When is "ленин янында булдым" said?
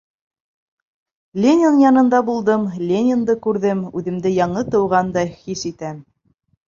1.43-2.65